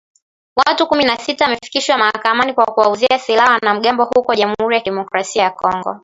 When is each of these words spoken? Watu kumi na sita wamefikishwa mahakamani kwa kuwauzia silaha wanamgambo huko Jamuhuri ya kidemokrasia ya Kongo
Watu 0.57 0.87
kumi 0.87 1.03
na 1.05 1.17
sita 1.17 1.45
wamefikishwa 1.45 1.97
mahakamani 1.97 2.53
kwa 2.53 2.65
kuwauzia 2.65 3.19
silaha 3.19 3.51
wanamgambo 3.53 4.03
huko 4.15 4.35
Jamuhuri 4.35 4.75
ya 4.75 4.81
kidemokrasia 4.81 5.43
ya 5.43 5.51
Kongo 5.51 5.99